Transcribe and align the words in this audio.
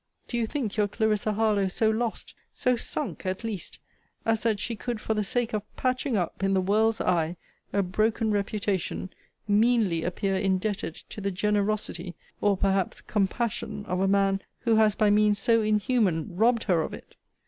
Do 0.27 0.35
you 0.35 0.47
think 0.47 0.77
your 0.77 0.87
Clarissa 0.87 1.33
Harlowe 1.33 1.67
so 1.67 1.91
lost, 1.91 2.33
so 2.55 2.75
sunk, 2.75 3.23
at 3.23 3.43
least, 3.43 3.77
as 4.25 4.41
that 4.41 4.59
she 4.59 4.75
could, 4.75 4.99
for 4.99 5.13
the 5.13 5.23
sake 5.23 5.53
of 5.53 5.61
patching 5.75 6.17
up, 6.17 6.41
in 6.41 6.55
the 6.55 6.59
world's 6.59 6.99
eye, 7.01 7.37
a 7.71 7.83
broken 7.83 8.31
reputation, 8.31 9.11
meanly 9.47 10.03
appear 10.03 10.33
indebted 10.35 10.95
to 10.95 11.21
the 11.21 11.29
generosity, 11.29 12.15
or 12.41 12.57
perhaps 12.57 12.99
compassion, 12.99 13.85
of 13.85 13.99
a 13.99 14.07
man, 14.07 14.41
who 14.61 14.77
has, 14.77 14.95
by 14.95 15.11
means 15.11 15.37
so 15.37 15.61
inhuman, 15.61 16.35
robbed 16.35 16.63
her 16.63 16.81
of 16.81 16.95
it? 16.95 17.13